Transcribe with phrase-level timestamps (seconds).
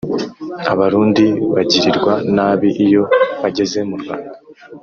[0.71, 3.03] abarundi bagirirwa nabi iyo
[3.41, 4.37] bageze mu rwanda